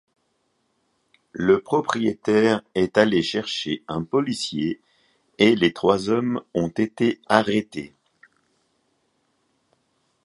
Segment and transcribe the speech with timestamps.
[1.31, 4.81] Le propriétaire est allé chercher un policier
[5.37, 7.93] et les trois hommes ont été arrêtés.